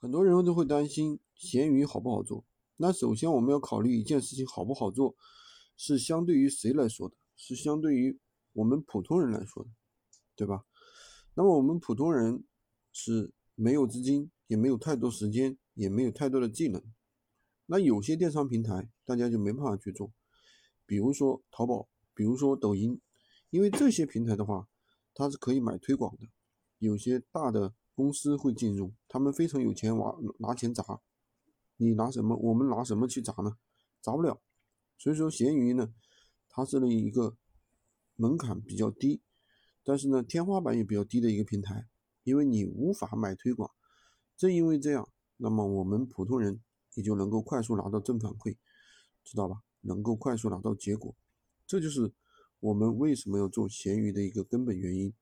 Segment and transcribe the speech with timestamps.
[0.00, 2.44] 很多人都会担心闲鱼好不好做。
[2.76, 5.16] 那首先我们要考虑一件事情好不好做，
[5.76, 7.16] 是相对于谁来说的？
[7.36, 8.16] 是相对于
[8.52, 9.70] 我们普通人来说的，
[10.36, 10.64] 对吧？
[11.34, 12.44] 那么我们普通人
[12.92, 16.80] 是没有资金，也没有太多时间，也没有太多的技能。
[17.66, 20.12] 那有些电商平台大家就没办法去做，
[20.86, 23.00] 比如说淘宝，比如说抖音，
[23.50, 24.68] 因为这些平台的话，
[25.12, 26.28] 它是可以买推广的，
[26.78, 27.74] 有些大的。
[27.98, 31.00] 公司会进入，他们非常有钱，拿拿钱砸，
[31.78, 32.36] 你拿什么？
[32.36, 33.56] 我们拿什么去砸呢？
[34.00, 34.40] 砸不了。
[34.96, 35.92] 所以说，闲鱼呢，
[36.48, 37.36] 它是一个
[38.14, 39.20] 门槛比较低，
[39.82, 41.88] 但是呢，天花板也比较低的一个平台，
[42.22, 43.68] 因为你无法买推广。
[44.36, 46.60] 正因为这样，那么我们普通人
[46.94, 48.56] 也就能够快速拿到正反馈，
[49.24, 49.64] 知道吧？
[49.80, 51.16] 能够快速拿到结果，
[51.66, 52.14] 这就是
[52.60, 55.12] 我们为什么要做闲鱼的一个根本原因。